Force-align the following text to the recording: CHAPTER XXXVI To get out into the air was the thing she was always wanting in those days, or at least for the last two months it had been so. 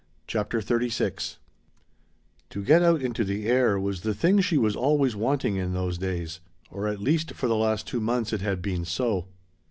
CHAPTER 0.25 0.61
XXXVI 0.61 1.37
To 2.49 2.63
get 2.63 2.81
out 2.81 3.03
into 3.03 3.23
the 3.23 3.45
air 3.45 3.79
was 3.79 4.01
the 4.01 4.15
thing 4.15 4.41
she 4.41 4.57
was 4.57 4.75
always 4.75 5.15
wanting 5.15 5.57
in 5.57 5.73
those 5.73 5.99
days, 5.99 6.39
or 6.71 6.87
at 6.87 6.99
least 6.99 7.33
for 7.35 7.45
the 7.47 7.55
last 7.55 7.85
two 7.85 8.01
months 8.01 8.33
it 8.33 8.41
had 8.41 8.63
been 8.63 8.83
so. 8.83 9.27